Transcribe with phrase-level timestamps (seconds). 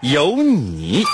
[0.00, 1.04] 有你。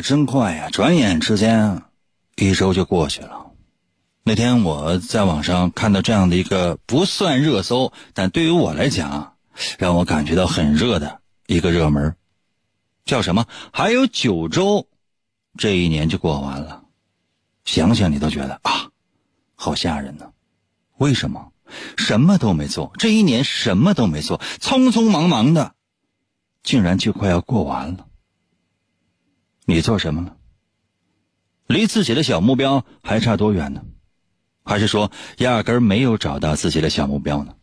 [0.00, 0.68] 真快呀！
[0.70, 1.82] 转眼之间，
[2.36, 3.46] 一周就过去了。
[4.22, 9.36] 那天我在网上看到这样的一个不算热搜，但对于我来讲，
[9.78, 12.14] 让我感觉到很热的一个热门，
[13.04, 13.46] 叫什么？
[13.72, 14.86] 还有九周，
[15.56, 16.84] 这一年就过完了。
[17.64, 18.90] 想想你都觉得啊，
[19.54, 20.30] 好吓人呢。
[20.98, 21.52] 为什么？
[21.96, 25.72] 什么都没做，这一年什么都没做，匆匆忙忙的，
[26.62, 28.06] 竟然就快要过完了。
[29.66, 30.36] 你做什么了？
[31.66, 33.82] 离自己的小目标还差多远呢？
[34.64, 37.54] 还是说压根儿没有找到自己的小目标呢？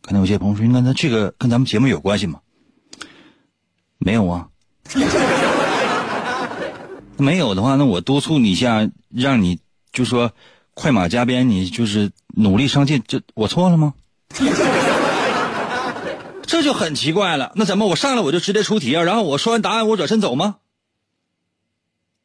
[0.00, 2.40] 可能有些朋友说：“那那这个跟咱们节目有关系吗？”
[3.98, 4.48] 没有啊。
[7.18, 9.58] 没有的话，那我督促你一下，让你
[9.92, 10.32] 就说
[10.72, 13.92] 快马加鞭，你就是努力上进，这我错了吗？
[16.48, 17.52] 这就很奇怪了。
[17.54, 19.02] 那怎么我上来我就直接出题啊？
[19.04, 20.56] 然后我说完答案我转身走吗？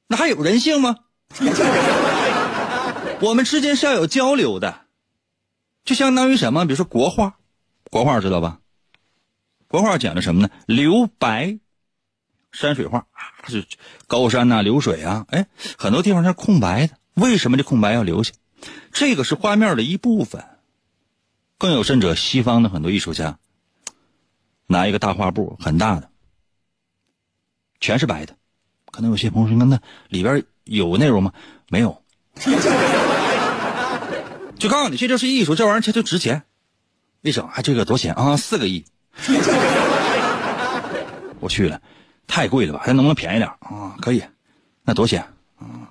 [0.08, 0.96] 那还有人性吗？
[3.22, 4.86] 我们之间是要有交流的，
[5.84, 6.66] 就相当于什么？
[6.66, 7.38] 比如说国画，
[7.92, 8.60] 国画知道吧？
[9.68, 10.50] 国画讲的什么呢？
[10.68, 11.60] 留白，
[12.52, 13.66] 山水画啊，是
[14.08, 15.48] 高山呐、流水啊，哎，
[15.78, 16.96] 很多地方是空白的。
[17.16, 18.32] 为什么这空白要留下？
[18.94, 20.46] 这个是画面的一部分。
[21.58, 23.40] 更有甚者，西方的很多艺术家
[24.68, 26.10] 拿一个大画布，很大的，
[27.80, 28.36] 全是白的。
[28.92, 29.80] 可能有些朋友说：“那
[30.10, 31.32] 里边有内容吗？”
[31.70, 32.02] 没有。
[34.58, 36.44] 就告诉你，这就是艺术，这玩意儿它就值钱。
[37.22, 38.38] 一整啊，这个多少钱啊？
[38.38, 38.86] 四个亿。
[41.40, 41.82] 我去了，
[42.28, 42.82] 太贵了吧？
[42.84, 43.96] 还能不能便宜点啊？
[44.02, 44.24] 可以，
[44.84, 45.22] 那多少钱
[45.58, 45.90] 啊？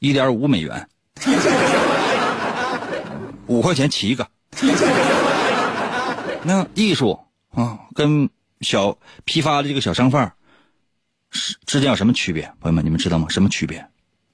[0.00, 0.88] 一点五美元，
[3.46, 4.26] 五块钱起一个。
[6.42, 7.18] 那艺术
[7.60, 8.30] 啊，跟
[8.60, 10.32] 小批发的这个小商贩
[11.32, 12.44] 是之间有什么区别？
[12.60, 13.26] 朋友们，你们知道吗？
[13.28, 13.84] 什么区别？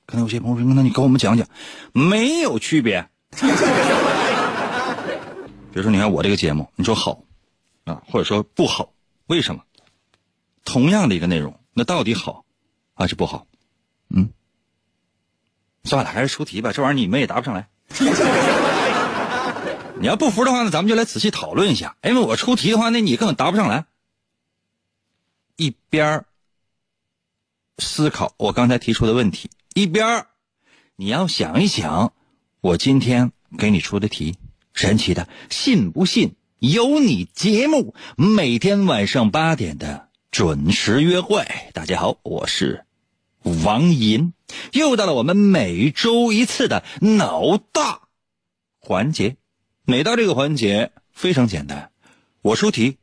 [0.05, 1.49] 可能有些朋友说：“那你跟我们讲讲。”
[1.95, 3.09] 没有区别。
[3.33, 3.41] 比
[5.73, 7.23] 如说，你看我这个节目，你说好
[7.85, 8.93] 啊，或者说不好，
[9.29, 9.63] 为什么？
[10.63, 12.45] 同样的一个内容，那到底好
[12.93, 13.47] 还是不好？
[14.11, 14.29] 嗯，
[15.85, 16.73] 算了，还是出题吧。
[16.73, 17.67] 这玩意儿你们也答不上来。
[20.01, 21.97] 你要不服的话呢，咱们就来仔细讨论一下。
[22.03, 23.87] 因为我出题的话，那你根本答不上来。
[25.57, 26.25] 一边
[27.79, 30.27] 思考我刚才提出的问题，一边
[30.97, 32.13] 你要想一想
[32.61, 34.37] 我今天给你出的题。
[34.73, 41.47] 神奇的，信不信由你节目每天晚上八点的准时约会。
[41.73, 42.85] 大家好，我是
[43.65, 44.33] 王银，
[44.73, 48.01] 又到了我们每周一次的脑大
[48.81, 49.37] 环节。
[49.87, 51.91] 每到这个环节非常简单，
[52.41, 52.97] 我出题，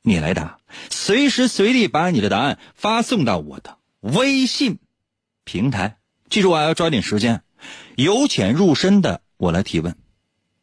[0.00, 4.78] 你来答，随时随地把你的答案发送到我的微信
[5.44, 5.98] 平台。
[6.30, 7.42] 记住啊，要抓紧时间，
[7.96, 9.94] 由浅入深的我来提问。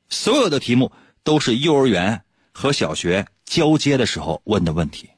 [0.09, 0.91] 所有的题目
[1.24, 5.12] 都是幼儿园和小学交接的时候问的问题。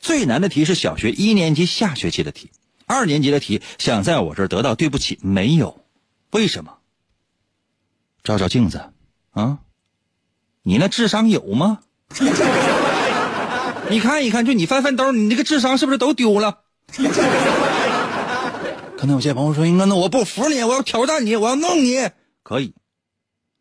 [0.00, 2.50] 最难的题是小学一年级下学期的题，
[2.86, 5.84] 二年级的题想在我这儿得到，对不起，没有。
[6.32, 6.78] 为什么？
[8.22, 8.82] 照照镜子，
[9.30, 9.58] 啊，
[10.62, 11.80] 你那智商有吗？
[13.90, 16.60] 你看一看，就你翻翻兜，你那个智商是不是都丢了？
[18.96, 22.10] 可能有些朋友说：“应该那我不服你，我要挑战你，我要弄你。”
[22.44, 22.74] 可以，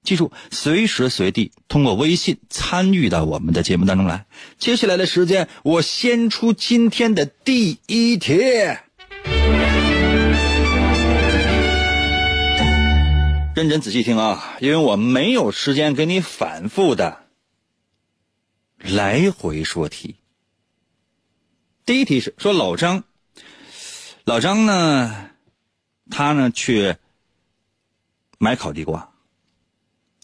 [0.04, 4.26] 记住，随时随地通过微信参与到我们的节目当中来。
[4.58, 8.42] 接下来的时间，我先出今天的第一题。
[13.60, 17.26] 认真仔细听啊，因为我没有时间给你反复的
[18.78, 20.16] 来回说题。
[21.86, 23.04] 第一题是说老张，
[24.24, 25.32] 老张呢，
[26.10, 26.96] 他呢去
[28.38, 29.14] 买烤地瓜。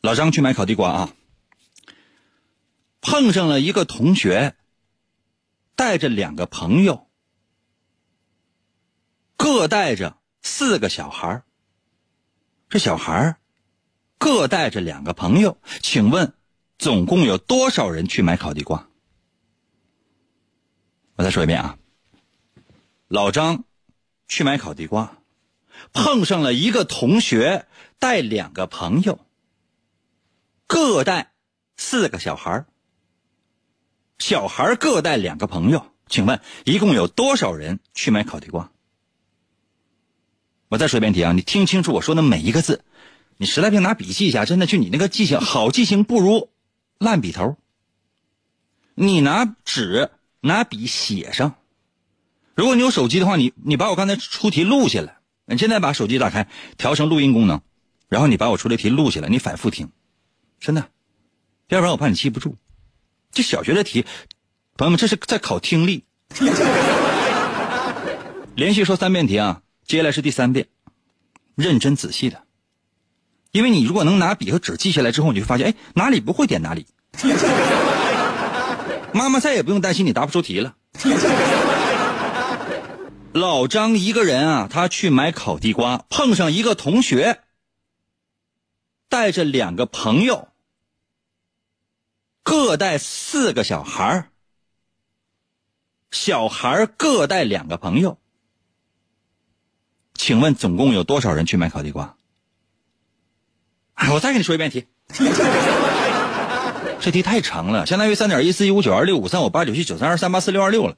[0.01, 1.13] 老张去买烤地瓜啊，
[3.01, 4.55] 碰上了一个同学，
[5.75, 7.09] 带着两个朋友，
[9.35, 11.43] 各带着四个小孩
[12.69, 13.37] 这小孩
[14.17, 16.33] 各带着两个朋友，请问
[16.77, 18.89] 总共有多少人去买烤地瓜？
[21.15, 21.77] 我再说一遍啊，
[23.07, 23.63] 老张
[24.27, 25.17] 去买烤地瓜，
[25.93, 27.67] 碰上了一个同学
[27.99, 29.19] 带两个朋友。
[30.67, 31.31] 各带
[31.77, 32.65] 四个小孩
[34.17, 38.71] 小孩各带两个朋友，请问一共有多少人去买烤地瓜？
[40.67, 42.83] 我再说一遍题啊，你听清楚我说的每一个字，
[43.37, 46.49] 你实在不行拿笔记一下，真的就你那个记性好记性不如
[46.97, 47.57] 烂笔头。
[48.95, 50.09] 你拿纸
[50.41, 51.55] 拿笔写上，
[52.55, 56.47] 如果你有手机的话，你你把我刚才出题录下来，你现在把手机打开
[56.77, 57.61] 调成录音功能，
[58.07, 59.89] 然后你把我出的题录下来，你反复听。
[60.59, 60.87] 真的，
[61.67, 62.55] 要不然我怕你记不住。
[63.31, 64.05] 这小学的题，
[64.77, 66.05] 朋友们，这是在考听力。
[68.55, 70.67] 连续说三遍题啊，接下来是第三遍，
[71.55, 72.43] 认真仔细的。
[73.51, 76.87] 因为你如果能拿笔和纸记下来之后，你就发现，哎，哪里不会点哪里。
[79.13, 80.75] 妈妈再也不用担心你答不出题了。
[83.31, 87.41] 老张一个人啊，他去买烤地瓜，碰上一个同学，
[89.07, 90.49] 带着两个朋友。
[92.43, 94.29] 各带四个小孩
[96.11, 98.17] 小孩各带两个朋友。
[100.15, 102.15] 请问总共有多少人去买烤地瓜？
[104.11, 104.87] 我再给你说一遍题，
[106.99, 110.97] 这题太长了，相当于三点一四一五九二六五三五八九七九三二三八四六二六了。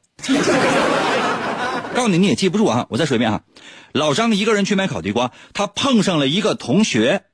[1.94, 2.88] 告诉你你也记不住啊！
[2.90, 3.44] 我再说一遍啊，
[3.92, 7.25] 老张一个人去买烤地瓜，他碰上了一个同学，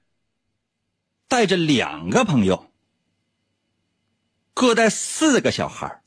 [1.27, 2.69] 带着两个朋友。
[4.53, 6.01] 各带四个小孩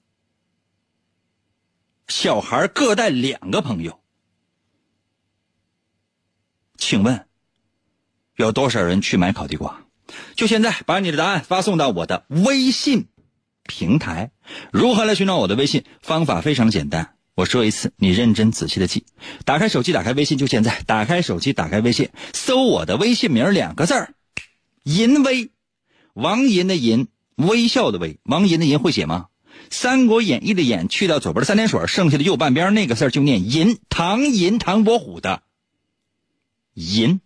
[2.09, 4.01] 小孩各带两个朋友。
[6.79, 7.27] 请问
[8.37, 9.83] 有多少人去买烤地瓜？
[10.37, 13.09] 就现在把你的答案发送到我的微信
[13.67, 14.31] 平台。
[14.73, 15.85] 如何来寻找我的微信？
[16.01, 19.05] 方法非常简单，我说一次，你认真仔细的记。
[19.45, 20.83] 打开手机，打开微信，就现在。
[20.87, 24.15] 打开手机，打开微信，搜我的微信名两个字儿：
[24.85, 25.51] 银威，
[26.15, 27.09] 王银的银。
[27.35, 29.27] 微笑的微，王银的银会写吗？
[29.71, 33.79] 《三国演义》的演去掉左边的三点水，剩下的右半边那个字就念银。
[33.91, 35.43] 唐银，唐伯虎的
[36.77, 37.21] 银。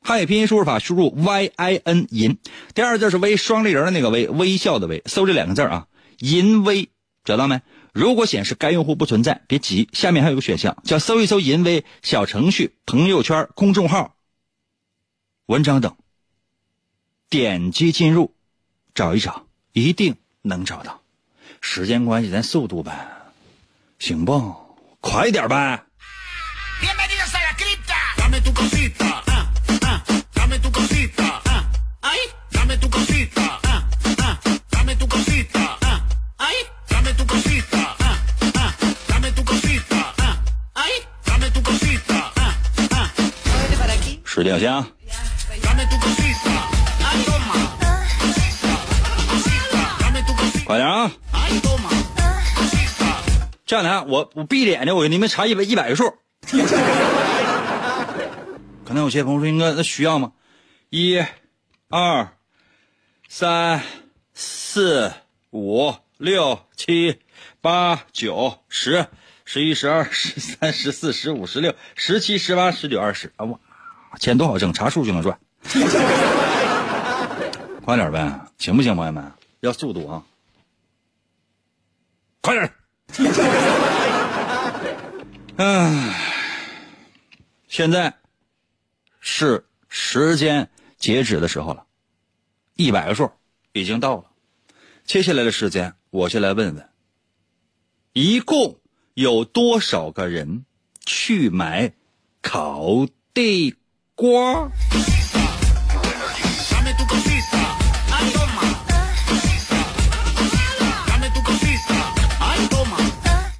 [0.00, 2.38] 汉语拼音输入法输入 y i n 银，
[2.74, 5.02] 第二个字是微双立人的那个微，微笑的微。
[5.06, 5.88] 搜这两个字啊，
[6.18, 6.88] 银微
[7.24, 7.60] 找到没？
[7.92, 14.14] 如果显示该用户不存在，别急，下面还有个选项叫搜一搜银微小程序、朋友圈、公众号、
[15.46, 15.96] 文章等，
[17.28, 18.34] 点击进入。
[18.92, 21.00] 找一找，一定能找到。
[21.60, 23.08] 时间关系，咱速度呗，
[23.98, 24.56] 行不？
[25.00, 25.84] 快点呗。
[44.24, 44.86] 十点香。
[50.64, 51.10] 快点啊！
[53.66, 56.14] 这两天我我闭着眼睛，我给你们查一百一百个数。
[58.90, 60.32] 可能有些朋友说：“应该那需要吗？”
[60.90, 61.24] 一、
[61.88, 62.32] 二、
[63.28, 63.84] 三、
[64.34, 65.12] 四、
[65.52, 67.20] 五、六、七、
[67.60, 69.06] 八、九、十、
[69.44, 73.44] 十一、十二、十三、十四、十五、十六、十七、十八、十九、二十啊！
[73.44, 73.60] 哇，
[74.18, 75.38] 钱多好挣，查数就能赚。
[77.84, 79.32] 快点呗，行不行，朋友们？
[79.60, 80.24] 要速度啊！
[82.40, 82.72] 快点！
[85.58, 86.12] 嗯，
[87.68, 88.12] 现在
[89.20, 91.84] 是时间截止的时候了，
[92.74, 93.30] 一百个数
[93.72, 94.24] 已经到了。
[95.04, 96.88] 接下来的时间，我就来问问，
[98.12, 98.78] 一共
[99.14, 100.64] 有多少个人
[101.04, 101.92] 去买
[102.40, 103.76] 烤地
[104.14, 104.70] 瓜？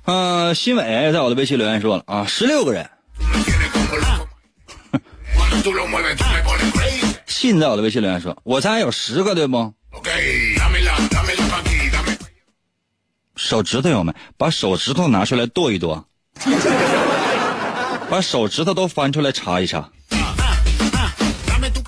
[0.07, 2.91] 嗯，新伟在我的微信留言说了啊，十六个人。
[7.27, 9.73] 信在我的微信留言说，我猜有十个对不？
[13.37, 14.13] 手指头有没？
[14.37, 16.07] 把手指头拿出来剁一剁，
[18.11, 19.89] 把手指头都翻出来查一查。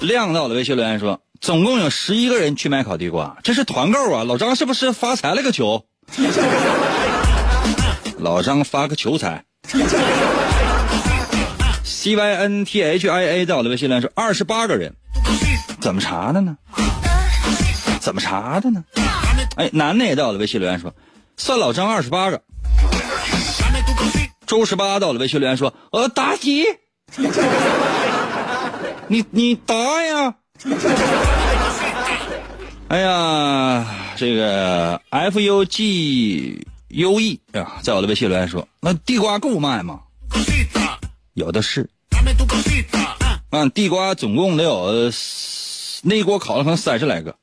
[0.00, 4.24] 亮在我的微信留言说，总共有十一个人去买烤地瓜，这是团购啊！
[4.24, 5.84] 老张是不是发财了个球？
[8.18, 9.44] 老张发个球财。
[11.84, 14.94] C Y N T H I A 在我的微信留言说，二十八个人，
[15.80, 16.56] 怎么查的呢？
[18.00, 18.84] 怎么查的呢？
[19.56, 20.94] 哎，男的也在我的微信留言说，
[21.36, 22.42] 算老张二十八个。
[24.46, 26.64] 周十八到了微信留言说，呃，妲己。
[29.08, 30.34] 你你答呀！
[32.88, 33.86] 哎呀，
[34.16, 40.00] 这个 F U G U E 啊，在我的微信留言说，那地瓜够卖吗？
[41.34, 41.88] 有的是。
[43.50, 45.10] 啊，地瓜总共得有
[46.02, 47.36] 那一锅烤了可能三十来个。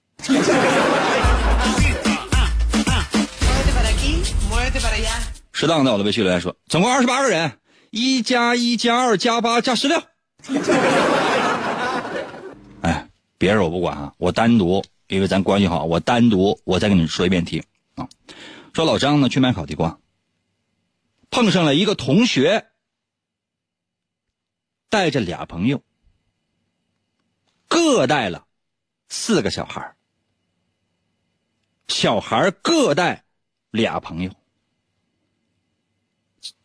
[5.52, 7.52] 适当在我的微信留言说，总共二十八个人，
[7.90, 10.02] 一加一加二加八加十六。
[12.82, 17.62] 哎，别人我不管啊，我单独，因为咱关系好，我单独，我再跟你说一遍听
[17.96, 18.08] 啊。
[18.74, 19.98] 说老张呢去买烤地瓜，
[21.30, 22.68] 碰上了一个同学，
[24.90, 25.82] 带着俩朋友，
[27.68, 28.46] 各带了
[29.08, 29.96] 四个小孩
[31.88, 33.24] 小孩各带
[33.72, 34.32] 俩朋友。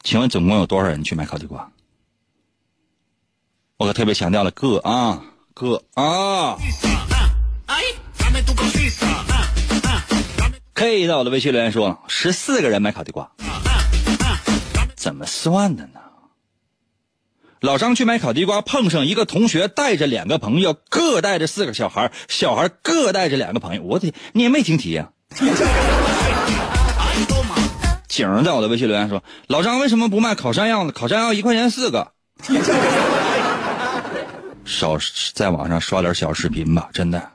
[0.02, 1.71] 请问总共有多少人去买烤地瓜？
[3.76, 6.57] 我可特别强调了各啊各啊。
[10.75, 13.31] K 到我的微信留言说十四个人买烤地瓜，
[14.97, 16.00] 怎么算的呢？
[17.64, 23.83] 老张去买烤地瓜，碰上一个同学带着两个朋友，各带着四个小孩，小孩各带着两个朋友。
[23.83, 25.09] 我的，你也没听题呀？
[28.06, 30.92] 景儿在我的微信留言说：“老张为什么不卖烤山药呢？
[30.92, 32.12] 烤山药一块钱四个。”
[34.66, 34.99] 少
[35.33, 37.30] 在网上刷点小视频吧，真的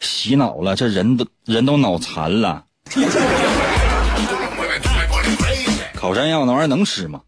[0.00, 2.64] 洗脑了，这人都人都脑残了。
[5.94, 7.20] 烤山药那玩意儿能吃吗？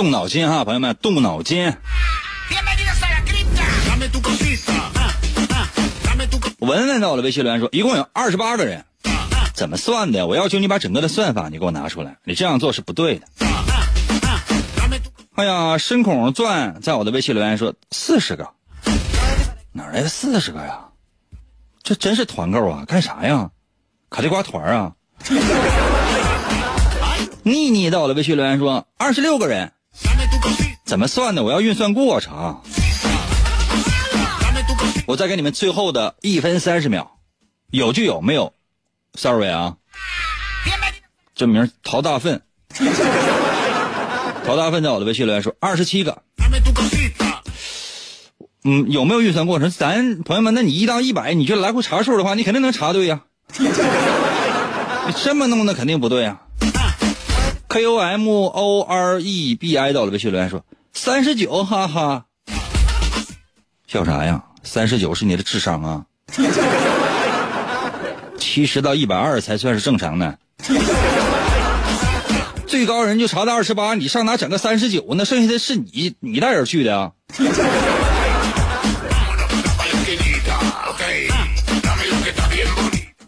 [0.00, 1.76] 动脑筋哈，朋友们，动脑筋。
[6.60, 8.82] 文文在我的微信留言说，一共有二十八个人，
[9.52, 10.26] 怎么算的？
[10.26, 13.26] 我要求你把整个的算法你给我拿出来，你这样做是不对的。
[15.34, 18.48] 哎呀，深孔钻在我的微信留言说四十个，
[19.72, 20.78] 哪来的四十个呀？
[21.82, 22.86] 这真是团购啊？
[22.86, 23.50] 干啥呀？
[24.08, 24.92] 卡地瓜团啊？
[27.42, 29.72] 妮妮在我的微信留言说二十六个人，
[30.90, 31.44] 怎么算的？
[31.44, 32.60] 我要运算过程。
[35.06, 37.12] 我再给你们最后的一分三十秒，
[37.70, 38.54] 有就有，没有
[39.14, 39.76] ，sorry 啊。
[41.32, 42.42] 这名陶大粪，
[44.44, 46.22] 陶大粪在我的微信留言说二十七个。
[48.64, 49.70] 嗯，有没有运算过程？
[49.70, 53.20] 咱朋友们，那你一到一百，你就来回查数的话，你肯定能查对呀。
[53.58, 53.68] 你
[55.22, 56.40] 这么弄，那肯定不对呀。
[57.68, 60.64] K O M O R E B I 到了微信留言说
[61.02, 62.26] 三十九，哈哈，
[63.86, 64.44] 笑啥呀？
[64.62, 66.04] 三十九是你的智商啊，
[68.38, 70.38] 七十到一百二才算是正常的。
[72.66, 75.24] 最高人就查到二十八，你上哪整个三十九呢？
[75.24, 77.12] 剩下的是你，你带人去的啊。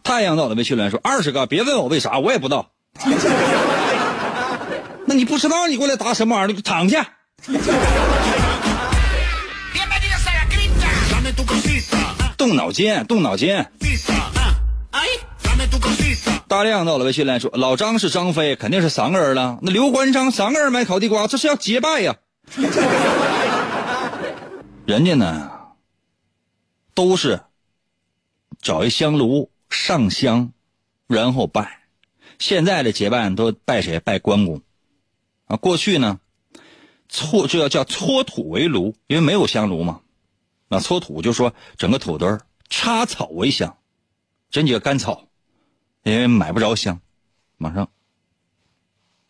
[0.02, 2.68] 太阳到了微信留言说二十个，别问我为啥，我也不知道。
[5.06, 6.60] 那你不知道，你过来答什么玩意儿？
[6.60, 7.08] 躺下。
[12.36, 13.64] 动脑筋，动脑筋。
[16.46, 19.58] 大亮到了微信来说，老张是张飞，肯定是三个人了。
[19.62, 22.14] 那刘关张三个人买烤地瓜，这是要结拜呀。
[24.86, 25.50] 人家呢，
[26.94, 27.40] 都是
[28.60, 30.52] 找一香炉上香，
[31.08, 31.80] 然后拜。
[32.38, 33.98] 现在的结拜都拜谁？
[33.98, 34.62] 拜关公。
[35.46, 36.20] 啊，过去呢，
[37.12, 40.00] 搓这叫叫搓土为炉，因为没有香炉嘛。
[40.68, 42.26] 那搓土就说整个土堆
[42.70, 43.76] 插草为香，
[44.50, 45.28] 整几个干草，
[46.04, 47.02] 因为买不着香，
[47.58, 47.92] 马上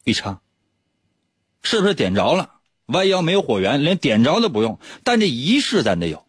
[0.05, 0.41] 一插，
[1.63, 2.61] 是不是点着了？
[2.87, 6.25] 弯腰没有火源，连点着都不用，但这仪式咱得有。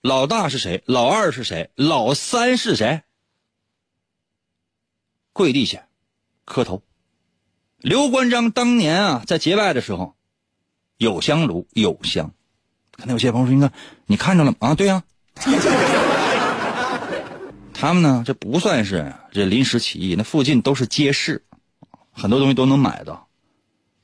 [0.00, 0.82] 老大是谁？
[0.86, 1.70] 老二是谁？
[1.74, 3.02] 老三是谁？
[5.34, 5.86] 跪地下，
[6.46, 6.82] 磕头。
[7.80, 10.14] 刘关张当年啊，在结拜的时候，
[10.98, 12.34] 有香炉，有香。
[12.92, 13.72] 可能有些朋友说：“你看，
[14.06, 15.02] 你看着了吗？”啊，对呀。
[17.72, 21.42] 他们呢，这不算是这临时起意，那附近都是街市，
[22.12, 23.28] 很多东西都能买到。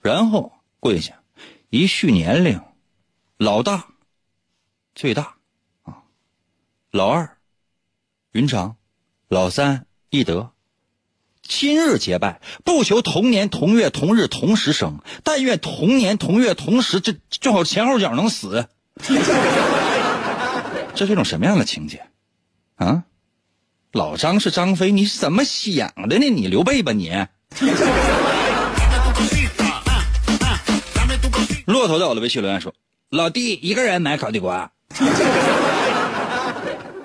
[0.01, 1.21] 然后跪下，
[1.69, 2.59] 一叙年龄，
[3.37, 3.89] 老大，
[4.95, 5.37] 最大，
[5.83, 6.03] 啊，
[6.91, 7.37] 老二，
[8.33, 8.77] 云长，
[9.29, 10.51] 老三，义德。
[11.49, 18.67] 今日结拜，不求同年同月同日同时生，但愿同年同月同时，这最好前后脚能死。
[20.95, 22.07] 这是一种什么样的情节？
[22.77, 23.05] 啊？
[23.93, 26.29] 老张是张飞，你是怎么想的呢？
[26.31, 27.11] 你刘备吧你？
[31.65, 32.75] 骆驼在我的微信留言说
[33.11, 34.71] ：“老弟一个人买烤地瓜。”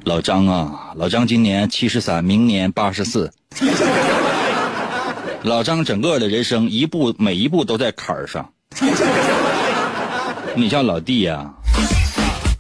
[0.04, 3.32] 老张啊，老张今年七十三，明年八十四。
[5.44, 8.52] 老张整个的人生一步每一步都在坎儿上。
[10.56, 11.54] 你叫老弟呀？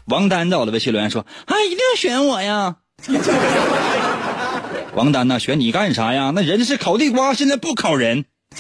[0.05, 2.77] 王丹在我的微信留言说：“啊，一定要选我呀！”
[4.95, 6.31] 王丹呐，选你干啥呀？
[6.33, 8.25] 那人是烤地瓜，现在不烤人。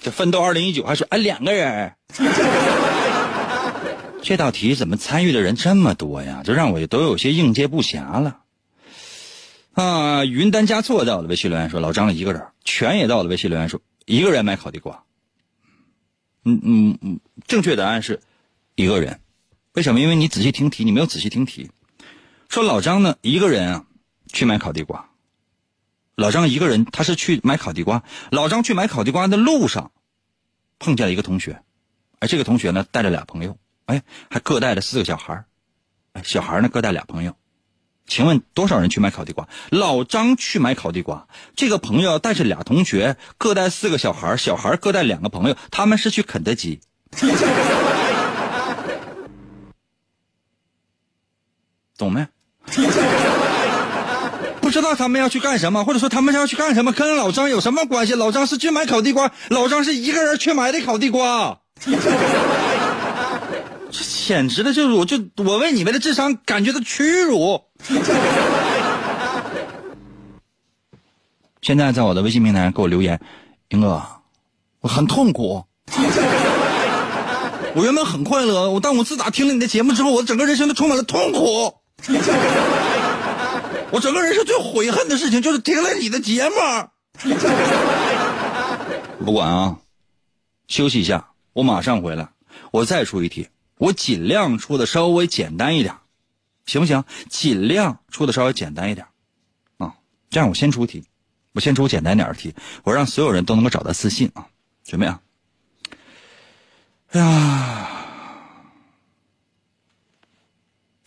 [0.00, 1.92] 这奋斗二零一九还说哎两个人。
[4.22, 6.42] 这道题怎么参与的人这么多呀？
[6.44, 8.38] 这让我都有些应接不暇了。
[9.72, 15.02] 啊，云丹加错在我的微信留言说老张一个人，全也到我的微信留言说一个人买烤地瓜。
[16.44, 18.20] 嗯嗯嗯，正确答案是
[18.76, 19.20] 一个人。
[19.72, 20.00] 为什么？
[20.00, 21.70] 因为你仔细听题，你没有仔细听题。
[22.48, 23.86] 说老张呢一个人啊
[24.32, 25.08] 去买烤地瓜。
[26.14, 28.04] 老张一个人，他是去买烤地瓜。
[28.30, 29.90] 老张去买烤地瓜的路上，
[30.78, 31.62] 碰见了一个同学，
[32.18, 33.56] 哎，这个同学呢带着俩朋友。
[33.86, 35.44] 哎，还各带了四个小孩
[36.12, 37.34] 哎，小孩呢各带俩朋友，
[38.06, 39.48] 请问多少人去买烤地瓜？
[39.70, 46.80] 老张去买烤地瓜，这个朋友带着俩同学，各带四个小孩小孩各带两个朋友，他们是去肯德基。
[51.98, 52.26] 懂没？
[54.60, 58.14] 不知道他们要去干什么，或者说他们要去干什么，跟老张有什么关系？
[58.14, 61.60] 老张是去买烤地瓜，老张是一个人去买的烤地瓜。
[64.24, 67.60] 简直的就是，我就我为你们的智商感觉到屈辱。
[71.60, 73.20] 现在在我的微信平台给我留言，
[73.70, 74.00] 英哥，
[74.80, 75.64] 我很痛苦。
[77.74, 81.74] 我原本很快乐，我但我自打听了你的节目之后，我整个人生都充满了痛苦。
[83.90, 86.54] 我整个人生最悔恨的事情就是听了你的节目。
[89.24, 89.76] 不管啊，
[90.68, 92.28] 休息一下，我马上回来，
[92.70, 93.48] 我再出一题。
[93.82, 95.96] 我尽量出的稍微简单一点，
[96.66, 97.02] 行不行？
[97.28, 99.08] 尽量出的稍微简单一点，
[99.78, 99.96] 啊，
[100.30, 101.04] 这样我先出题，
[101.50, 104.46] 我先出简单点的题，我让所有人都能够找到自信啊！
[104.84, 105.20] 准备啊！
[107.08, 107.90] 哎呀，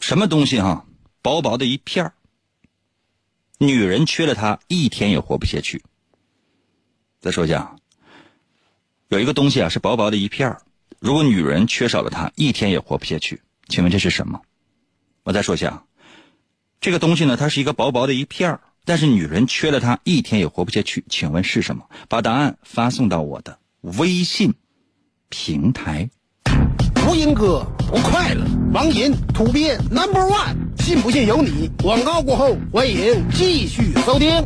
[0.01, 0.85] 什么东西哈？
[1.21, 2.11] 薄薄的一片
[3.57, 5.81] 女人缺了它一天也活不下去。
[7.21, 7.77] 再说一下，
[9.07, 10.57] 有一个东西啊，是薄薄的一片
[11.05, 13.43] 如果女人缺少了它，一天也活不下去。
[13.67, 14.41] 请问这是什么？
[15.21, 15.83] 我再说一下，
[16.81, 21.05] 这个东西呢，它是一个薄薄的一片儿，但是女人缺了它，一天也活不下去。
[21.07, 21.85] 请问是什么？
[22.09, 24.55] 把答案发送到我的微信
[25.29, 26.09] 平台。
[27.07, 31.69] 吴英哥不快乐，王银土鳖 Number One，信不信由你。
[31.83, 34.43] 广告过后，欢迎继续收听。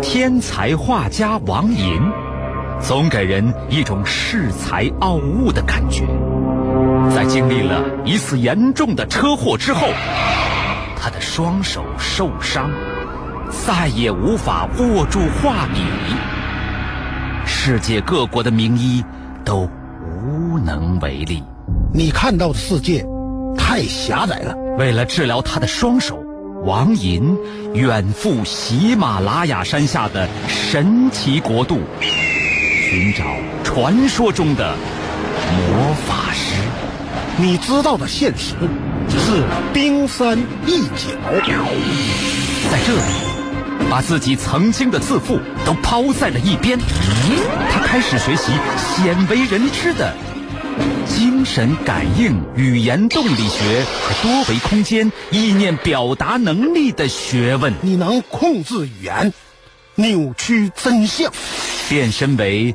[0.00, 2.33] 天才画家王银。
[2.80, 6.04] 总给人一种恃才傲物的感觉。
[7.14, 9.88] 在经历了一次严重的车祸之后，
[10.96, 12.70] 他的双手受伤，
[13.50, 15.80] 再也无法握住画笔。
[17.46, 19.04] 世界各国的名医
[19.44, 19.68] 都
[20.02, 21.42] 无能为力。
[21.92, 23.04] 你看到的世界
[23.56, 24.54] 太狭窄了。
[24.78, 26.18] 为了治疗他的双手，
[26.64, 27.38] 王银
[27.74, 31.78] 远赴喜马拉雅山下的神奇国度。
[32.94, 33.24] 寻找
[33.64, 34.76] 传说中的
[35.50, 36.54] 魔法师，
[37.36, 38.54] 你知道的现实
[39.08, 41.08] 只是冰山一角。
[42.70, 46.78] 在这里，把自己曾经的自负都抛在了一边，
[47.72, 50.14] 他开始学习鲜为人知的
[51.04, 57.74] 精神感应、语言动力学和多维空间意念表达能力的学问。
[57.82, 59.32] 你能控制语言，
[59.96, 61.32] 扭曲真相。
[61.86, 62.74] 变身为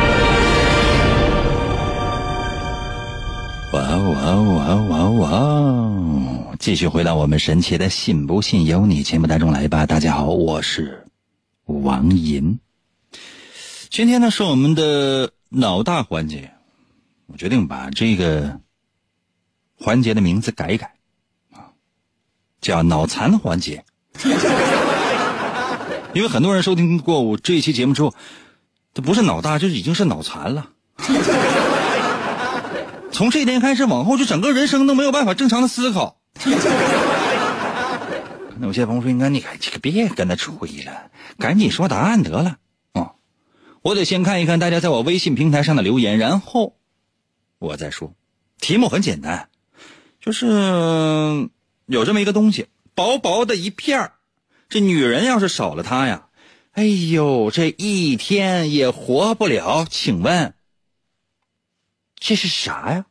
[3.73, 6.55] 哇哇哇哇哇！
[6.59, 9.85] 继续回到我们神奇的“信不信由你”节目当中来吧。
[9.85, 11.07] 大家好，我是
[11.63, 12.59] 王银。
[13.89, 16.51] 今天呢是我们的脑大环节，
[17.27, 18.59] 我决定把这个
[19.79, 20.93] 环节的名字改一改，
[21.53, 21.71] 啊，
[22.59, 23.85] 叫脑残环节。
[26.13, 28.13] 因为很多人收听过我这一期节目之后，
[28.93, 30.67] 他不是脑大，就已经是脑残了。
[33.21, 36.19] 从这一天开始，往后就整个人生都没有办法正常的思考。
[38.57, 40.51] 那有些朋友说：“应该你这个别跟他吹
[40.85, 42.57] 了，赶紧说答案得了。”
[42.93, 43.17] 哦，
[43.83, 46.77] 我得先看一看大家在我微信平台上的留言，然后
[47.59, 48.15] 我再说。
[48.59, 49.49] 题目很简单，
[50.19, 51.47] 就是
[51.85, 54.13] 有这么一个东西，薄薄的一片儿，
[54.67, 56.25] 这女人要是少了它呀，
[56.71, 59.85] 哎呦，这一天也活不了。
[59.87, 60.55] 请问
[62.15, 63.05] 这是啥呀？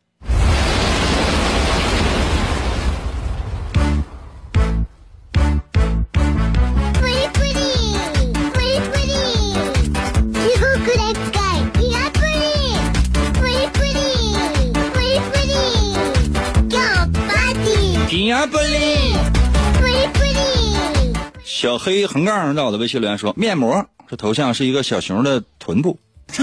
[21.43, 25.99] 小黑横杠在我的微信留言说：“面膜，这头像是一个小熊的臀部。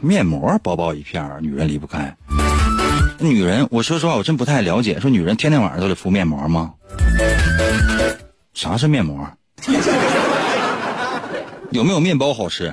[0.00, 2.16] 面膜薄薄一片，女人离不开。
[3.18, 4.98] 女人，我说实话，我真不太了解。
[4.98, 6.72] 说女人天天晚上都得敷面膜吗？
[8.54, 9.28] 啥是面膜？
[11.70, 12.72] 有没有面包好吃？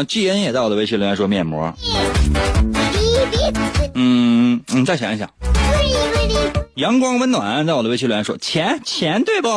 [0.00, 1.74] 哎呀，季恩也在我的微信留言说面膜。
[3.94, 5.28] 嗯，你再想一想。
[6.76, 9.48] 阳光温暖在我的微信留言说钱钱对不？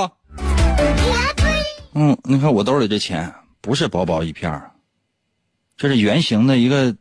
[1.96, 4.72] 嗯，你看我兜里这钱不是薄薄一片儿，
[5.78, 6.94] 这是圆形的一个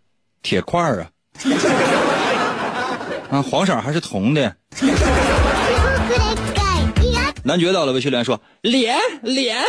[0.43, 1.11] 铁块儿啊。
[3.31, 4.55] 啊，黄色还是铜的。
[7.43, 9.65] 男爵到了微信留言说脸脸。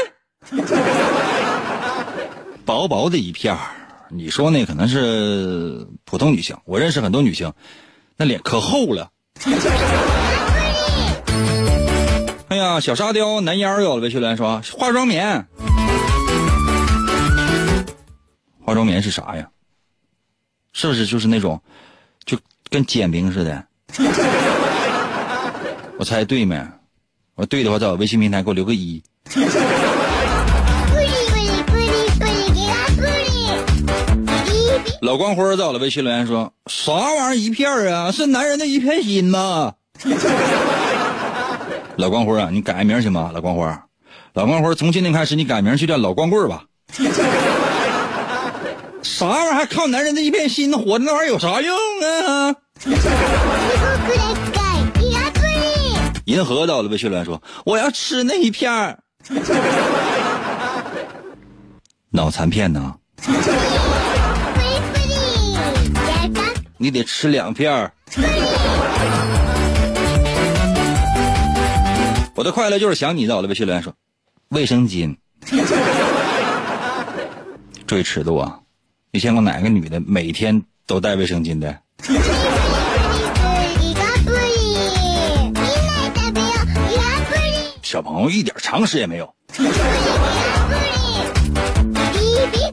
[2.65, 3.59] 薄薄的一片儿，
[4.09, 6.55] 你说那可能是普通女性。
[6.65, 7.51] 我认识很多女性，
[8.17, 9.09] 那脸可厚了。
[12.49, 15.47] 哎呀，小沙雕男妖有了微信留言说化妆棉，
[18.61, 19.49] 化妆棉是啥呀？
[20.71, 21.61] 是不是就是那种
[22.25, 22.37] 就
[22.69, 23.65] 跟煎饼似的？
[25.97, 26.63] 我猜对没？
[27.35, 29.01] 我对的话，在我微信平台给我留个一。
[35.03, 38.09] 老光辉在我的微信留言说：“啥玩意儿一片啊？
[38.09, 39.73] 是男人的一片心吗？”
[41.97, 43.29] 老光辉啊，你改个名行吗？
[43.33, 43.65] 老光辉，
[44.33, 46.63] 老光辉，从今天开始你改名就叫老光棍吧。
[49.03, 51.03] 啥玩意儿还靠男人的一片心活着？
[51.03, 52.55] 那玩意儿有啥用啊？
[56.23, 58.97] 银河到了微信留言说：“我要吃那一片
[62.09, 62.95] 脑残片呢？
[66.77, 67.93] 你得吃两片儿。
[72.35, 73.93] 我的快乐就是想你，在我的微信留言说，
[74.49, 75.15] 卫生巾。
[77.85, 78.59] 注意尺度啊！
[79.11, 81.79] 你见过哪个女的每天都带卫生巾的？
[87.83, 89.35] 小朋友一点常识也没有。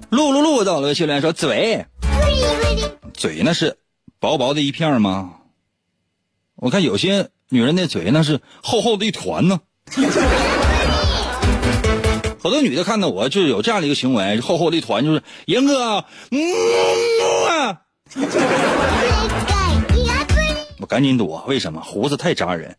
[0.09, 1.85] 露露露，在我的微信留言说嘴，
[3.13, 3.77] 嘴那是。
[4.21, 5.33] 薄薄的一片吗？
[6.57, 9.61] 我看有些女人那嘴那是厚厚的一团呢。
[12.39, 16.39] 好多女的看到我就有这样的一个行为，厚厚的一团就是严哥，嗯
[17.49, 17.81] 啊。
[20.81, 21.81] 我赶紧躲，为什么？
[21.81, 22.77] 胡子太扎人。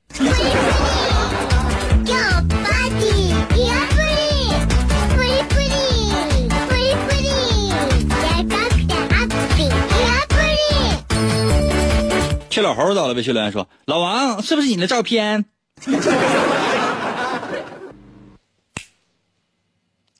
[12.61, 15.45] 老猴到了，微信留言说：“老王，是不是你的照片？”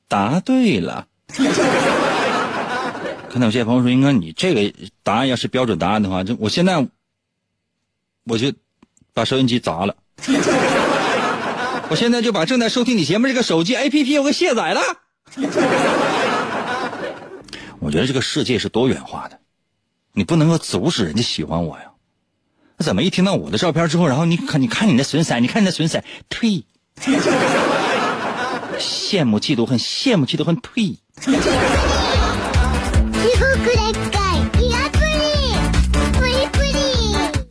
[0.08, 1.08] 答对了。
[3.30, 4.74] 可能有些朋友说，应该你这个
[5.04, 6.86] 答案要是标准答案的话，就我现在
[8.26, 8.52] 我就
[9.14, 9.96] 把收音机砸了。
[11.90, 14.82] 我现在就把正在收听你节目这个手机 APP 我给卸载了。
[17.80, 19.40] 我觉得这个世界是多元化的，
[20.14, 21.91] 你不能够阻止人家喜欢我呀。
[22.82, 26.64] 那怎么一听到我的照片之后，然后你看，你看你那损色，你看你那损色，退。
[28.80, 30.98] 羡慕嫉妒恨，羡慕嫉妒恨，退。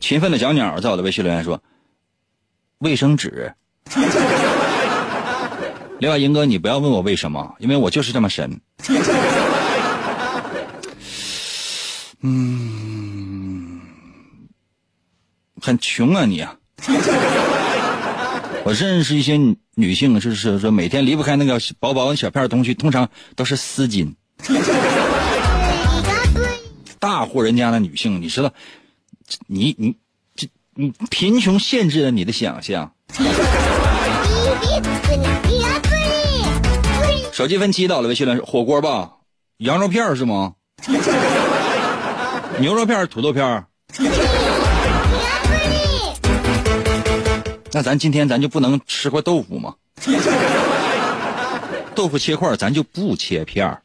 [0.01, 1.63] 勤奋的小鸟在我的微信留言说
[2.79, 3.53] ：“卫生纸。”
[5.99, 8.59] 另外，英哥，你不要问我为什么，因为我就是这么神。
[12.23, 13.00] 嗯，
[15.61, 16.55] 很穷啊你啊！
[18.65, 19.39] 我认识一些
[19.75, 24.13] 女性，就是说每天离不开那个薄薄的小片东西，通常都是丝巾。
[26.99, 28.51] 大户人家的女性，你知道，
[29.47, 29.95] 你你
[30.35, 32.91] 这你贫穷限制了你的想象。
[37.31, 39.11] 手机分期到了，微信来火锅吧，
[39.57, 40.53] 羊肉片是吗？
[42.59, 43.65] 牛肉片、土豆片。
[47.73, 49.73] 那咱今天咱就不能吃块豆腐吗？
[51.95, 53.81] 豆腐切块，咱就不切片儿。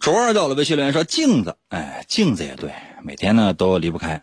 [0.00, 2.70] 卓儿到了微信留言说镜子，哎，镜子也对，
[3.02, 4.18] 每天呢都离不开。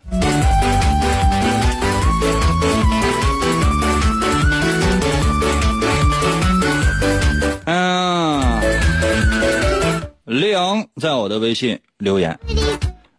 [10.26, 12.36] 李阳在我的微信留言，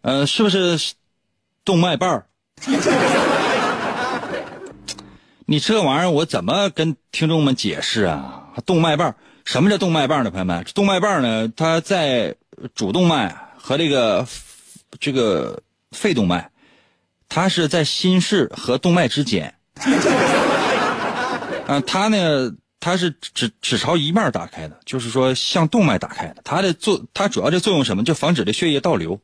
[0.02, 0.78] 呃，是不是
[1.64, 2.26] 动脉瓣儿？
[5.46, 8.52] 你这玩意儿我怎么跟听众们解释啊？
[8.66, 9.14] 动脉瓣儿
[9.46, 10.30] 什么叫动脉瓣儿呢？
[10.30, 12.36] 朋友们，动脉瓣儿呢，它在
[12.74, 14.26] 主动脉和这个
[15.00, 16.50] 这个肺动脉，
[17.30, 19.54] 它是在心室和动脉之间。
[21.66, 22.52] 啊， 它呢？
[22.88, 26.36] 它是只只朝一面打开的，就是说向动脉打开的。
[26.42, 28.02] 它的作它主要的作用什么？
[28.02, 29.20] 就防止这血液倒流。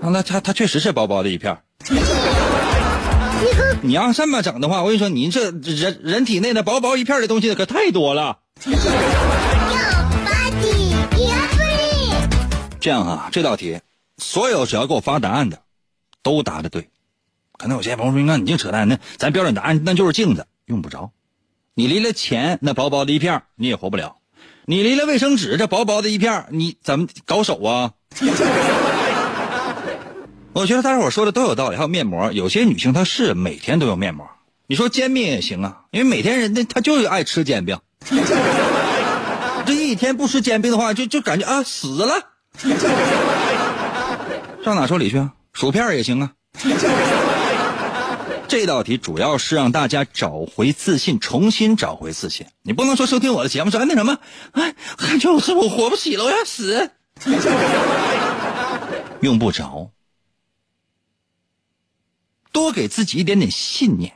[0.00, 1.58] 啊，那它它确实是薄薄的一片
[3.82, 8.38] 你要这么整的话，我跟你说，你这人人体内的薄薄一片的东西可太多了。
[12.80, 13.78] 这样啊，这道题，
[14.16, 15.58] 所有只要给我发答案的，
[16.22, 16.88] 都答的对。
[17.58, 21.10] 可能有些朋友说：“那你净扯淡，那咱标准答案那就是镜子，用不着。”
[21.78, 24.14] 你离了钱，那薄薄的一片你也活不了；
[24.64, 27.90] 你离了卫生纸，这薄薄的一片你怎么搞手啊？
[30.54, 31.76] 我觉得大家伙说的都有道理。
[31.76, 34.26] 还有面膜，有些女性她是每天都有面膜。
[34.66, 37.78] 你说煎饼也行啊，因为每天人家她就爱吃煎饼。
[39.66, 42.30] 这一天不吃煎饼的话，就就感觉啊死了。
[44.64, 45.30] 上哪说理去啊？
[45.52, 46.32] 薯片也行啊。
[48.48, 52.46] 这道题主要是让大家找回自信，重新找回自信。
[52.62, 54.18] 你不能说收听我的节目说哎那什么，
[54.52, 54.74] 哎，
[55.20, 56.90] 就是我活不起了，我要死，
[59.20, 59.90] 用不着。
[62.52, 64.14] 多给自己一点点信念，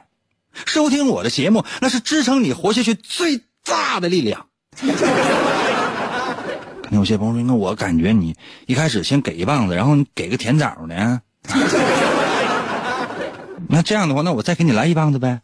[0.64, 4.46] 收听我的节目那是支撑你活下去最大的力量。
[6.82, 8.34] 可能有些朋友说，那我感觉你
[8.66, 11.20] 一开始先给一棒子，然后你给个甜枣呢。
[13.72, 15.42] 那这样的话，那我再给你来一棒子呗。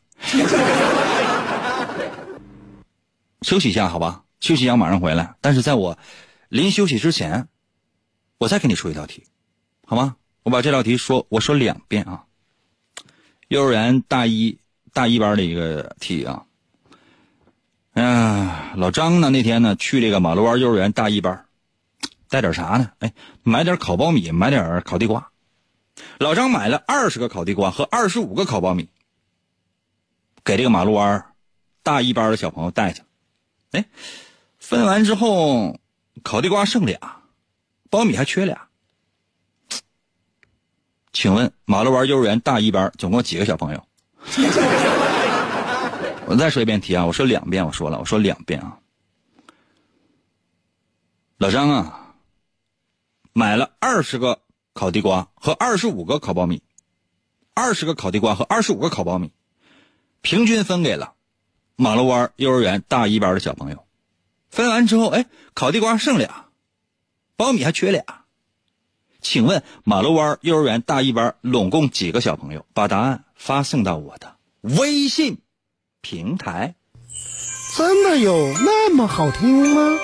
[3.43, 5.37] 休息一下，好吧，休息一下，马上回来。
[5.41, 5.97] 但是在我
[6.49, 7.47] 临休息之前，
[8.39, 9.23] 我再给你出一道题，
[9.87, 10.17] 好吗？
[10.43, 12.25] 我把这道题说，我说两遍啊。
[13.47, 14.59] 幼儿园大一
[14.93, 16.43] 大一班的一个题啊。
[17.93, 21.47] 哎老张呢那天呢去这个马路湾幼儿园大一班，
[22.29, 22.91] 带点啥呢？
[22.99, 23.13] 哎，
[23.45, 25.31] 买点烤苞米，买点烤地瓜。
[26.19, 28.89] 老张买了二十个烤地瓜和二十五个烤苞米，
[30.45, 31.33] 给这个马路湾
[31.83, 33.03] 大一班的小朋友带去。
[33.73, 33.85] 哎，
[34.59, 35.79] 分完之后，
[36.23, 37.23] 烤地瓜剩俩，
[37.91, 38.69] 苞米还缺俩。
[41.13, 43.87] 请问马路湾幼儿园大一班总共几个小朋友？
[46.27, 48.79] 我再说一遍题啊，我说两遍，我说了，我说两遍啊。
[51.39, 52.15] 老张啊，
[53.33, 54.43] 买了二十个。
[54.77, 56.63] 烤地瓜和二十五个烤苞米，
[57.55, 59.33] 二十个烤地瓜和二十五个烤苞米，
[60.21, 61.15] 平均分给了
[61.77, 63.87] 马路湾幼儿园大一班的小朋友。
[64.51, 66.49] 分完之后，哎，烤地瓜剩俩，
[67.39, 68.05] 苞米还缺俩。
[69.23, 72.67] 请问马路湾幼儿园大一班拢共几个小朋友？
[72.75, 75.39] 把答案发送到我的微信
[76.03, 76.75] 平台。
[77.75, 79.99] 真的有那么好听吗？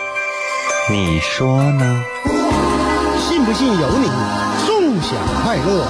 [0.91, 2.05] 你说呢？
[3.21, 4.52] 信不信由你。
[5.13, 5.87] 享快乐。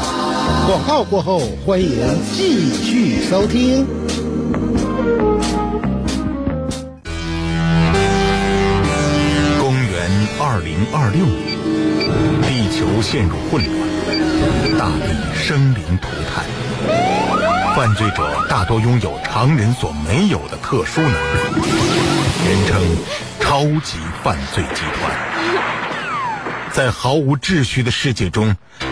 [0.66, 1.88] 广告过后，欢迎
[2.32, 3.86] 继续收听。
[9.60, 11.56] 公元二零二六年，
[12.42, 16.44] 地球陷入混乱，大地生灵涂炭，
[17.76, 21.62] 犯罪者大多拥有常人所没有的特殊能力，
[22.48, 22.82] 人称
[23.38, 25.12] 超级犯罪集团。
[26.72, 28.56] 在毫无秩序的世界中，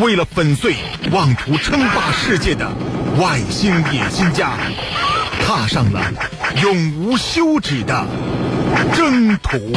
[0.00, 0.74] 为了粉碎
[1.12, 2.70] 妄图称霸世界的
[3.20, 4.56] 外星野心家，
[5.40, 6.12] 踏上了
[6.62, 8.06] 永无休止的
[8.94, 9.72] 征途。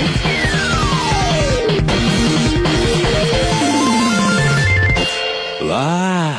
[5.69, 6.35] 哇！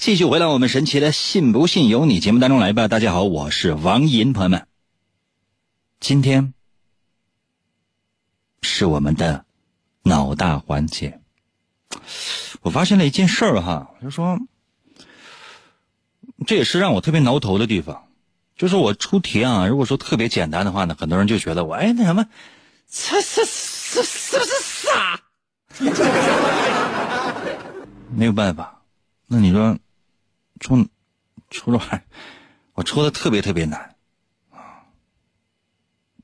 [0.00, 2.88] 继续回到我们神奇的“信不信由你”节目当中来吧。
[2.88, 4.66] 大家好，我是王银，朋友们，
[6.00, 6.54] 今天
[8.62, 9.44] 是我们的
[10.02, 11.20] 脑大环节。
[12.62, 14.38] 我发现了一件事儿哈，就说
[16.46, 18.06] 这也是让我特别挠头的地方，
[18.56, 22.26] 就是我出题啊，如果说特别简单的话呢，很多人就觉得我哎那什么，
[22.88, 25.20] 这这这是不是傻？
[28.14, 28.82] 没有办法，
[29.26, 29.78] 那你说
[30.58, 30.76] 出
[31.48, 32.02] 出这玩意儿，
[32.74, 33.94] 我出的特别特别难
[34.50, 34.82] 啊。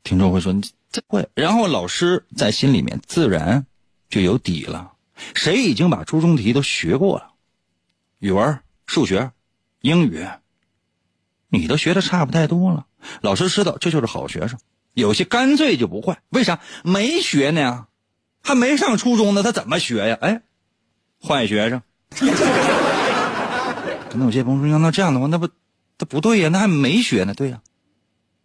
[0.03, 3.65] 听众会说你这会，然后老师在心里面自然
[4.11, 4.93] 就有底了。
[5.35, 7.33] 谁已经把初中题都学过了，
[8.19, 9.31] 语文、数学、
[9.81, 10.27] 英语，
[11.49, 12.87] 你都学的差不太多了。
[13.21, 14.59] 老师知道这就是好学生，
[14.95, 16.23] 有些干脆就不换。
[16.31, 17.87] 为啥没学呢？
[18.43, 20.19] 还没上初中呢，他怎么学呀？
[20.21, 20.43] 哎。
[21.19, 21.81] 坏学生，
[24.13, 25.49] 那有些朋友说，那这样的话，那不，
[25.99, 27.63] 那不对呀，那还没学呢，对呀，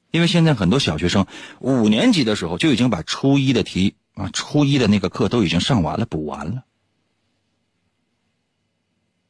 [0.09, 1.27] 因为现在很多小学生
[1.59, 6.65] 五年级的时候就已经把初一的题啊，初一的那个课都已经上完了，补完了。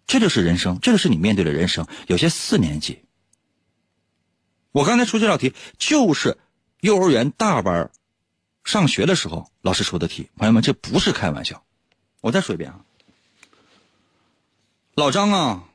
[0.08, 1.88] 这就是人生，这就是你面对的人生。
[2.08, 3.04] 有些四年级，
[4.72, 6.38] 我刚才出这道题就是
[6.82, 7.92] 幼儿园大班
[8.64, 11.64] 上学的时候老师出的题，朋友们，这不是开玩笑。
[12.20, 12.84] 我再说一遍啊。
[14.94, 15.70] 老张啊，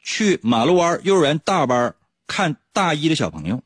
[0.00, 1.94] 去马路湾幼儿园大班
[2.26, 3.62] 看大一的小朋友。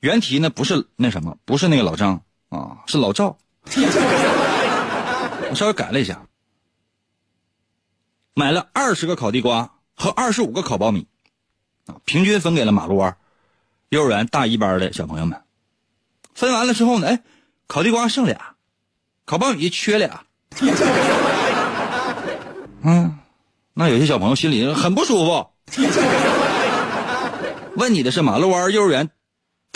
[0.00, 3.36] 原题呢不是那什么，不是那个老张啊，是老赵。
[5.50, 6.22] 我稍微改了一下，
[8.34, 11.06] 买了二十个烤地瓜和二十五个烤苞米，
[11.86, 13.16] 啊，平均分给了马路湾
[13.88, 15.40] 幼儿园大一班的小朋友们。
[16.34, 17.22] 分完了之后呢，哎，
[17.66, 18.54] 烤地瓜剩俩，
[19.24, 20.24] 烤苞米缺俩。
[22.82, 23.18] 嗯，
[23.74, 25.50] 那有些小朋友心里很不舒服。
[27.76, 29.10] 问你的是马路湾幼儿园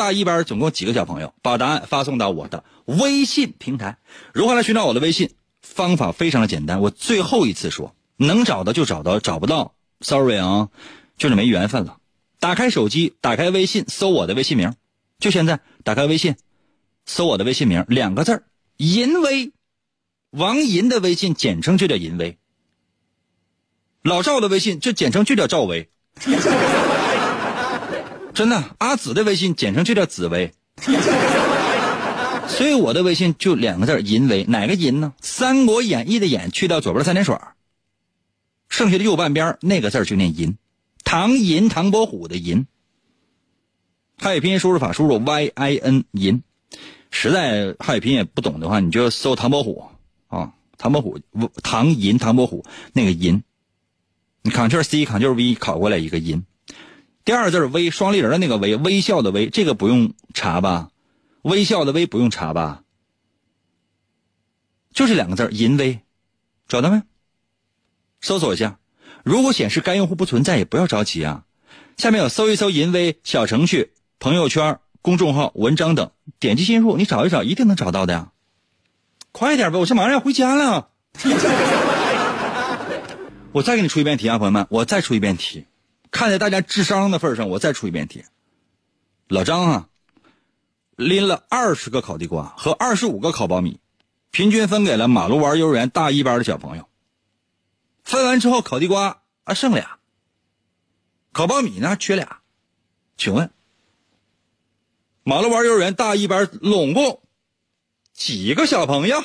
[0.02, 1.32] 大一班总共几个小朋友？
[1.42, 3.98] 把答案发送到我的微信平台。
[4.34, 5.30] 如何来寻找我的微信？
[5.60, 10.70] 方法非常的简单，我最后一次说，能找到就找到，找不到，sorry 啊，
[11.16, 11.98] 就是没缘分了。
[12.40, 14.74] 打开手机，打开微信，搜我的微信名，
[15.20, 16.34] 就现在，打开微信，
[17.06, 18.42] 搜我的微信名，两个字儿，
[18.78, 19.52] 银威，
[20.30, 22.36] 王银的微信简称就叫银威。
[24.02, 25.90] 老赵的微信就简称就叫赵薇，
[28.34, 28.74] 真的。
[28.78, 30.52] 阿紫的微信简称就叫紫薇，
[32.48, 35.12] 所以我的微信就两个字银威，哪个银呢？
[35.20, 37.38] 《三国演义》的演去掉左边的三点水，
[38.68, 40.56] 剩下的右半边那个字就念银，
[41.04, 42.66] 唐银唐伯虎的银。
[44.18, 46.42] 汉语拼音输入法输入 y i n 银，
[47.10, 49.84] 实在汉语拼音也不懂的话，你就搜唐伯虎
[50.28, 51.18] 啊，唐伯虎
[51.62, 53.42] 唐银唐伯虎那个银。
[54.44, 56.44] 你 Ctrl C Ctrl V 考过来一个音，
[57.24, 60.90] 第二个字微双立人的那个微微笑的微，这个不用查吧？
[61.42, 62.82] 微笑的微不用查吧？
[64.92, 66.00] 就这两个字淫微，
[66.68, 67.02] 找到没？
[68.20, 68.78] 搜索一下，
[69.24, 71.44] 如果显示该用户不存在，也不要着急啊。
[71.96, 76.10] 下面有搜一搜淫微小程序、朋友圈、公众号、文章等，
[76.40, 78.32] 点击进入，你找一找，一定能找到的呀。
[79.30, 80.90] 快点吧，我这马上要回家了。
[83.52, 85.66] 我再给你出一遍题啊，朋友们，我再出一遍题，
[86.12, 88.24] 看在大家智商的份上，我再出一遍题。
[89.26, 89.88] 老张啊，
[90.94, 93.80] 拎了二十个烤地瓜和二十五个烤苞米，
[94.30, 96.86] 平均分给了马路湾幼儿园大一班的小朋友。
[98.04, 99.98] 分完之后，烤地瓜啊剩俩，
[101.32, 102.40] 烤苞米呢缺俩。
[103.16, 103.50] 请问，
[105.22, 107.22] 马路湾幼儿园大一班拢共
[108.12, 109.24] 几个小朋友？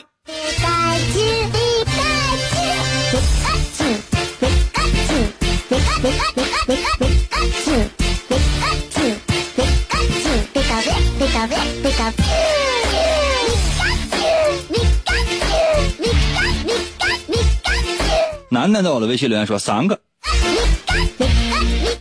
[18.50, 20.00] 楠楠在我的微信留言说三个，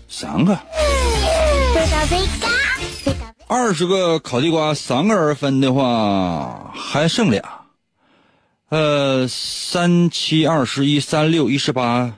[0.09, 0.59] 三个，
[3.47, 7.43] 二十个烤地瓜，三个人分的话还剩俩，
[8.71, 12.13] 呃，三七二十一，三六一十八，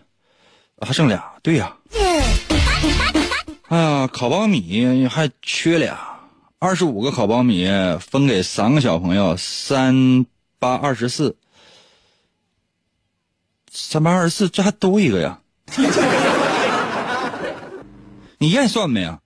[0.81, 1.75] 还剩俩，对呀。
[3.69, 5.99] 哎呀，烤苞米还缺俩，
[6.59, 7.67] 二十五个烤苞米
[8.03, 10.27] 分给三个小朋友，三
[10.59, 11.39] 八二十四，
[13.73, 15.39] 三八二十四，这还多一个呀？
[18.37, 19.19] 你验算没啊？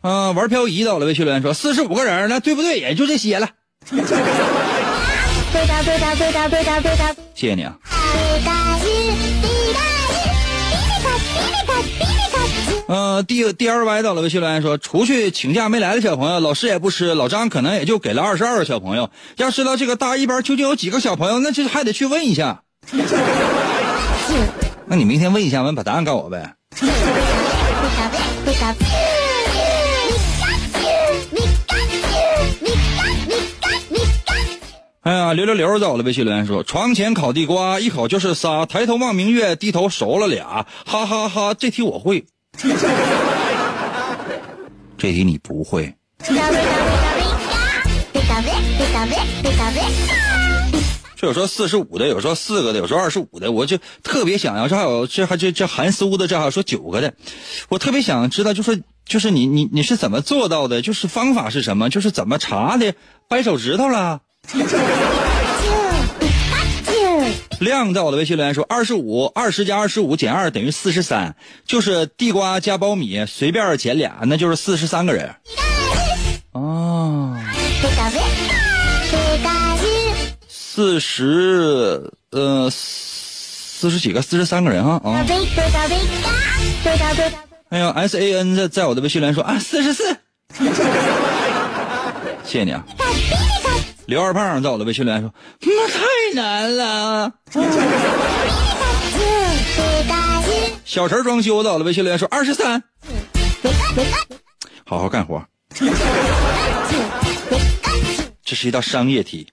[0.00, 2.78] 啊，玩漂移到了，微信留言说四十五个人，那对不对？
[2.78, 3.48] 也就这些了。
[7.34, 7.76] 谢谢你啊。
[12.90, 19.10] 嗯，D D L Y 到了，微信留言说出去请假没来的小朋友，老师也不吃，老张可能也就给了二十二个小朋友。
[19.36, 22.62] 要知道这个大一班究竟有几个小朋友，那这还得去问一下。
[24.86, 26.54] 那你明天问一下，完把答案告我呗。
[35.08, 40.66] 哎呀，刘刘刘走了，微信留言说：床前烤地瓜，一口就是仨；抬头望明月，低头熟了俩。
[40.84, 42.26] 哈哈哈，这题我会，
[44.98, 45.94] 这题你不会。
[51.16, 54.68] 这有说四十五的，有说四个的，有说二十五的，我就特别想要。
[54.68, 57.14] 这还有这还这这含苏的，这还有说九个的，
[57.70, 60.82] 我特别想知道，就是就是你你你是怎么做到的？
[60.82, 61.88] 就是方法是什么？
[61.88, 62.92] 就是怎么查的？
[63.26, 64.20] 掰手指头了？
[67.60, 71.34] 亮在我的微信留言说：二十五，二十加二十五减二等于四十三，
[71.66, 75.34] 就是地瓜加苞米随便减俩，那就是四十三个人。
[76.52, 77.36] 哦。
[80.48, 85.24] 四十，呃，四十几个，四十三个人哈啊！
[87.70, 90.16] 哎呀，S A N 在在我的微信留言说啊，四十四，
[92.44, 92.84] 谢谢你啊。
[94.08, 95.30] 刘二胖在我的微信留言说，
[95.60, 96.00] 那太
[96.34, 97.30] 难了。
[100.86, 102.82] 小陈装修在我的微信留言说二十三，
[104.86, 105.44] 好好干活。
[108.42, 109.46] 这是一道商业题。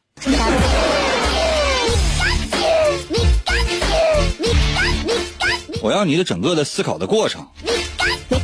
[5.82, 7.46] 我要你的整个的思考的过程。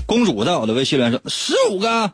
[0.05, 2.11] 公主在我的微信留言说十五个，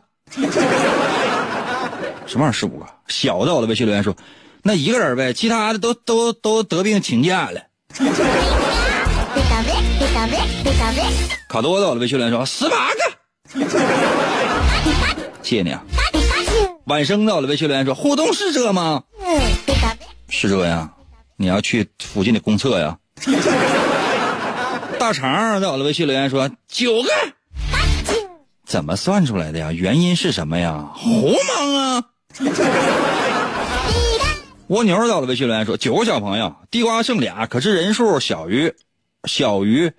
[2.26, 2.86] 什么玩意儿十五个？
[3.08, 4.16] 小的我的微信留言说，
[4.62, 7.62] 那一个人呗，其他的都都都得病请假了。
[11.48, 12.98] 卡多在我的微信留言说十八个，
[15.42, 15.82] 谢谢你啊。
[16.84, 19.02] 晚生在我的微信留言说互动是这吗？
[20.28, 20.90] 是这呀，
[21.36, 22.98] 你要去附近的公厕呀。
[24.98, 27.08] 大肠在我的微信留言说九个，
[28.66, 29.72] 怎么算出来的呀？
[29.72, 30.90] 原因是什么呀？
[30.94, 32.04] 胡蒙啊！
[34.68, 38.74] 蜗牛到了微信留言说九个小朋友，地瓜剩俩，可是人数小于
[39.24, 39.92] 小于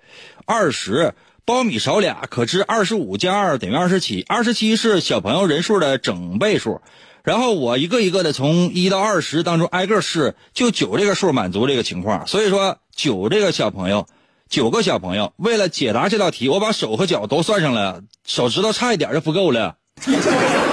[0.46, 1.14] 二十，
[1.44, 6.80] 苞米少俩，可知二十五加二等于二十七，二十七是小朋友人数的整倍数。
[7.22, 12.26] 然后我一个一个的从一到二十当中挨个试，就九这个数满足这个情况。
[12.26, 14.06] 所以说九这个小朋友。
[14.48, 19.76] 九个小朋友，为了解答这道题，我把手和脚都算上了，手指头差一点就不够了。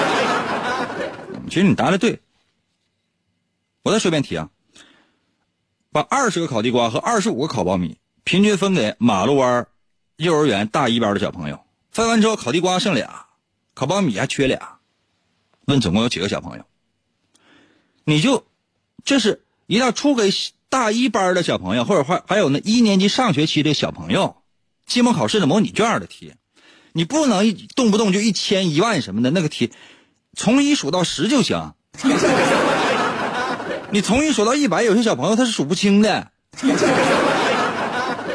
[1.50, 2.22] 其实你答的对，
[3.84, 4.50] 我再说一遍题啊，
[5.92, 9.68] 把二十个烤地瓜和二十五个烤苞米平均分给马路湾
[10.16, 11.60] 幼儿园大一班的小朋友，
[11.92, 13.28] 分完之后烤地瓜剩俩，
[13.74, 14.80] 烤苞米还缺俩，
[15.66, 16.66] 问总共有几个小朋友？
[18.04, 18.46] 你就
[19.04, 20.32] 这是一道出给。
[20.70, 24.36] 大一班的小朋友，或者还还有那一年级上学期的小朋友，
[24.86, 26.34] 期末考试的模拟卷的题，
[26.92, 29.72] 你不能一动不动就一千一万什么的，那个题
[30.38, 31.74] 从一数到十就行。
[33.90, 36.28] 你从一数到一百，有些小朋友他是数不清的。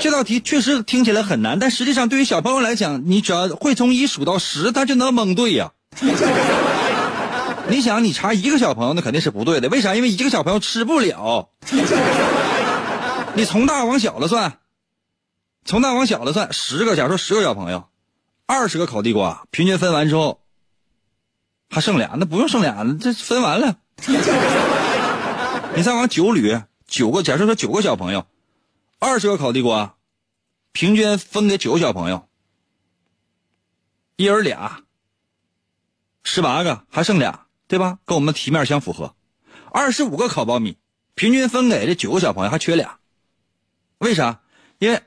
[0.00, 5.70] 这道题确实听起来很难，但实际上对于小朋友来讲，你只要会从一数到十，他就能蒙对呀。
[7.68, 9.68] 你想，你查一个小朋友，那肯定是不对的。
[9.68, 9.94] 为啥？
[9.94, 11.50] 因为一个小朋友吃不了。
[13.34, 14.54] 你从大往小了算，
[15.64, 17.84] 从大往小了算，十个，假如说十个小朋友，
[18.46, 20.40] 二十个烤地瓜，平均分完之后，
[21.72, 23.78] 还剩俩，那不用剩俩，这分完了。
[25.74, 28.26] 你再往九捋，九个，假设说九个小朋友，
[28.98, 29.94] 二十个烤地瓜，
[30.72, 32.28] 平均分给九个小朋友，
[34.16, 34.82] 一人俩，
[36.22, 37.98] 十八个还剩俩，对吧？
[38.04, 39.14] 跟我们题面相符合。
[39.70, 40.76] 二十五个烤苞米，
[41.14, 42.98] 平均分给这九个小朋友还缺俩，
[43.96, 44.42] 为啥？
[44.78, 45.00] 因为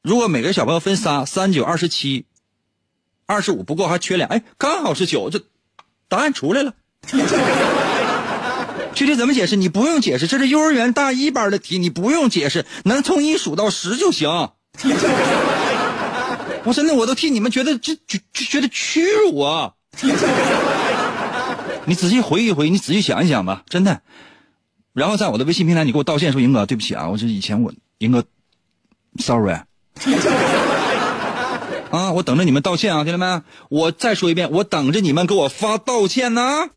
[0.00, 2.26] 如果每个小朋友分仨，三九二十七，
[3.26, 5.42] 二十五不够还缺俩，哎，刚好是九，这
[6.12, 6.74] 答案出来了。
[8.94, 9.56] 具体怎么解释？
[9.56, 14.28] 你不用解释，这是幼儿园大一班的题，你不用解释，能从一数到十就行。
[16.64, 19.72] 我真的我都替你们觉得这就就觉得屈辱啊！
[21.86, 24.02] 你仔细回忆回忆，你仔细想一想吧，真的。
[24.92, 28.22] 然后在我的微信平台，你给我道歉说：“英哥，对不起啊，我这以前我英哥
[29.18, 29.56] ，sorry。”
[31.92, 33.42] 啊，我等着你们道歉啊，听见没！
[33.68, 36.70] 我再说一遍，我等着你们给我发道歉呢。